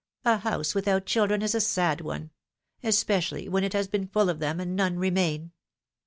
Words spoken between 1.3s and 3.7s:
is a sad one— especially when